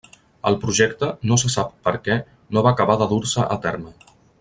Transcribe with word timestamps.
El 0.51 0.55
projecte 0.63 1.09
no 1.33 1.37
se 1.43 1.53
sap 1.57 1.77
perquè 1.89 2.19
no 2.57 2.67
va 2.69 2.75
acabar 2.77 3.01
de 3.05 3.13
dur-se 3.15 3.51
a 3.59 3.63
terme. 3.69 3.97